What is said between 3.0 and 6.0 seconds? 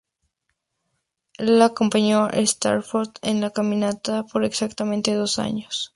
en la caminata por exactamente dos años.